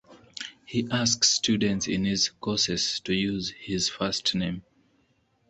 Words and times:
He 0.65 0.87
asks 0.89 1.29
students 1.29 1.87
in 1.87 2.05
his 2.05 2.29
courses 2.29 2.99
to 3.01 3.13
use 3.13 3.51
his 3.51 3.87
first 3.87 4.33
name. 4.33 4.63